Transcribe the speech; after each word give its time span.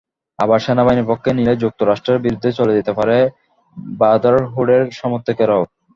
আবার 0.39 0.59
সেনাবাহিনীর 0.59 1.09
পক্ষ 1.11 1.25
নিলে 1.37 1.53
যুক্তরাষ্ট্রের 1.63 2.23
বিরুদ্ধে 2.25 2.49
চলে 2.59 2.73
যেতে 2.77 2.91
পারে 2.99 3.17
ব্রাদারহুডের 3.93 4.83
সমর্থকেরাও। 4.99 5.63